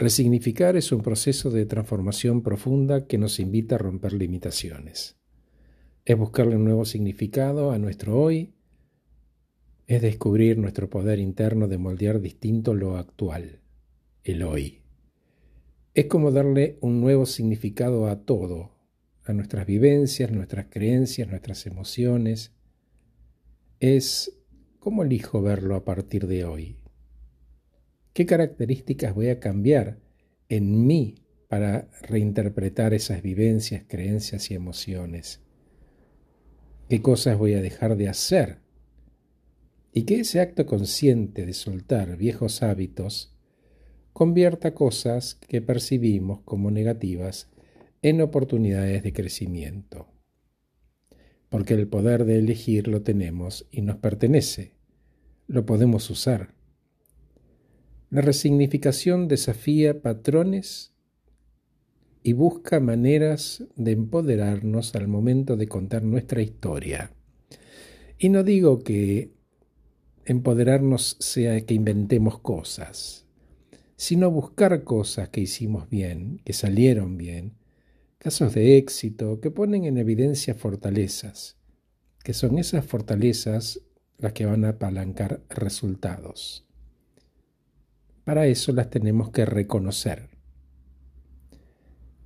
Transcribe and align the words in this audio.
Resignificar 0.00 0.78
es 0.78 0.92
un 0.92 1.02
proceso 1.02 1.50
de 1.50 1.66
transformación 1.66 2.42
profunda 2.42 3.06
que 3.06 3.18
nos 3.18 3.38
invita 3.38 3.74
a 3.74 3.78
romper 3.78 4.14
limitaciones. 4.14 5.18
Es 6.06 6.16
buscarle 6.16 6.56
un 6.56 6.64
nuevo 6.64 6.86
significado 6.86 7.70
a 7.70 7.78
nuestro 7.78 8.18
hoy, 8.18 8.54
es 9.86 10.00
descubrir 10.00 10.56
nuestro 10.56 10.88
poder 10.88 11.18
interno 11.18 11.68
de 11.68 11.76
moldear 11.76 12.22
distinto 12.22 12.72
lo 12.72 12.96
actual, 12.96 13.60
el 14.24 14.42
hoy. 14.42 14.80
Es 15.92 16.06
como 16.06 16.30
darle 16.30 16.78
un 16.80 17.02
nuevo 17.02 17.26
significado 17.26 18.08
a 18.08 18.24
todo, 18.24 18.70
a 19.26 19.34
nuestras 19.34 19.66
vivencias, 19.66 20.32
nuestras 20.32 20.68
creencias, 20.70 21.28
nuestras 21.28 21.66
emociones. 21.66 22.54
Es 23.80 24.32
cómo 24.78 25.02
elijo 25.02 25.42
verlo 25.42 25.74
a 25.74 25.84
partir 25.84 26.26
de 26.26 26.46
hoy. 26.46 26.80
¿Qué 28.12 28.26
características 28.26 29.14
voy 29.14 29.28
a 29.28 29.38
cambiar 29.38 29.98
en 30.48 30.86
mí 30.86 31.14
para 31.48 31.88
reinterpretar 32.02 32.92
esas 32.92 33.22
vivencias, 33.22 33.84
creencias 33.86 34.50
y 34.50 34.54
emociones? 34.54 35.40
¿Qué 36.88 37.00
cosas 37.02 37.38
voy 37.38 37.54
a 37.54 37.62
dejar 37.62 37.96
de 37.96 38.08
hacer? 38.08 38.58
Y 39.92 40.02
que 40.02 40.20
ese 40.20 40.40
acto 40.40 40.66
consciente 40.66 41.46
de 41.46 41.52
soltar 41.52 42.16
viejos 42.16 42.64
hábitos 42.64 43.36
convierta 44.12 44.74
cosas 44.74 45.36
que 45.36 45.62
percibimos 45.62 46.40
como 46.40 46.72
negativas 46.72 47.48
en 48.02 48.20
oportunidades 48.22 49.04
de 49.04 49.12
crecimiento. 49.12 50.08
Porque 51.48 51.74
el 51.74 51.86
poder 51.86 52.24
de 52.24 52.38
elegir 52.38 52.88
lo 52.88 53.02
tenemos 53.02 53.68
y 53.70 53.82
nos 53.82 53.96
pertenece. 53.98 54.74
Lo 55.46 55.64
podemos 55.64 56.10
usar. 56.10 56.59
La 58.10 58.22
resignificación 58.22 59.28
desafía 59.28 60.02
patrones 60.02 60.92
y 62.24 62.32
busca 62.32 62.80
maneras 62.80 63.62
de 63.76 63.92
empoderarnos 63.92 64.96
al 64.96 65.06
momento 65.06 65.56
de 65.56 65.68
contar 65.68 66.02
nuestra 66.02 66.42
historia. 66.42 67.12
Y 68.18 68.30
no 68.30 68.42
digo 68.42 68.82
que 68.82 69.30
empoderarnos 70.24 71.18
sea 71.20 71.60
que 71.60 71.74
inventemos 71.74 72.40
cosas, 72.40 73.26
sino 73.94 74.28
buscar 74.28 74.82
cosas 74.82 75.28
que 75.28 75.42
hicimos 75.42 75.88
bien, 75.88 76.40
que 76.44 76.52
salieron 76.52 77.16
bien, 77.16 77.54
casos 78.18 78.54
de 78.54 78.76
éxito 78.76 79.40
que 79.40 79.52
ponen 79.52 79.84
en 79.84 79.98
evidencia 79.98 80.56
fortalezas, 80.56 81.58
que 82.24 82.34
son 82.34 82.58
esas 82.58 82.84
fortalezas 82.84 83.82
las 84.18 84.32
que 84.32 84.46
van 84.46 84.64
a 84.64 84.70
apalancar 84.70 85.44
resultados. 85.48 86.66
Para 88.24 88.46
eso 88.46 88.72
las 88.72 88.90
tenemos 88.90 89.30
que 89.30 89.44
reconocer. 89.44 90.28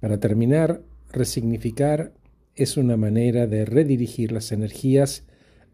Para 0.00 0.18
terminar, 0.20 0.82
resignificar 1.12 2.12
es 2.54 2.76
una 2.76 2.96
manera 2.96 3.46
de 3.46 3.64
redirigir 3.64 4.32
las 4.32 4.52
energías 4.52 5.24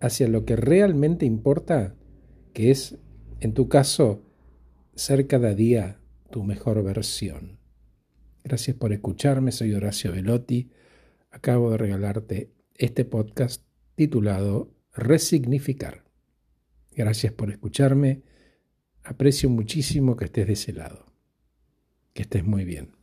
hacia 0.00 0.28
lo 0.28 0.44
que 0.44 0.56
realmente 0.56 1.26
importa, 1.26 1.94
que 2.52 2.70
es, 2.70 2.96
en 3.40 3.54
tu 3.54 3.68
caso, 3.68 4.22
ser 4.94 5.26
cada 5.26 5.54
día 5.54 6.00
tu 6.30 6.44
mejor 6.44 6.82
versión. 6.82 7.58
Gracias 8.44 8.76
por 8.76 8.92
escucharme, 8.92 9.52
soy 9.52 9.74
Horacio 9.74 10.12
Velotti. 10.12 10.70
Acabo 11.30 11.70
de 11.70 11.78
regalarte 11.78 12.52
este 12.74 13.04
podcast 13.04 13.62
titulado 13.94 14.72
Resignificar. 14.94 16.04
Gracias 16.92 17.32
por 17.32 17.50
escucharme 17.50 18.22
Aprecio 19.02 19.48
muchísimo 19.50 20.16
que 20.16 20.26
estés 20.26 20.46
de 20.46 20.52
ese 20.52 20.72
lado. 20.72 21.06
Que 22.12 22.22
estés 22.22 22.44
muy 22.44 22.64
bien. 22.64 22.99